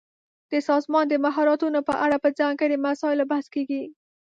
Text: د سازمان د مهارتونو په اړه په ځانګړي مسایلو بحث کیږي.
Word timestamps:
د 0.51 0.53
سازمان 0.67 1.05
د 1.09 1.15
مهارتونو 1.25 1.79
په 1.87 1.93
اړه 2.05 2.17
په 2.23 2.29
ځانګړي 2.39 2.77
مسایلو 2.87 3.29
بحث 3.31 3.45
کیږي. 3.55 3.83